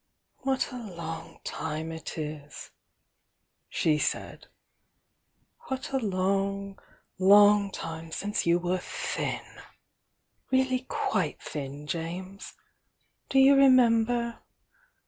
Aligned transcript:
"What 0.39 0.71
a 0.71 0.77
long 0.77 1.41
time 1.43 1.91
it 1.91 2.17
is!" 2.17 2.71
she 3.69 3.99
said— 3.99 4.47
"What 5.67 5.91
a 5.91 5.99
long, 5.99 6.79
long 7.19 7.69
time 7.71 8.11
since 8.11 8.47
you 8.47 8.57
were 8.57 8.79
thin!— 8.81 9.41
really 10.51 10.87
quite 10.89 11.39
thin, 11.39 11.85
James! 11.85 12.55
Do 13.29 13.37
you 13.37 13.53
remember? 13.55 14.39